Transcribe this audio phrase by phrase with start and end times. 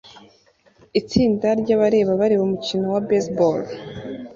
[0.99, 3.61] Itsinda ryabareba bareba umukino wa baseball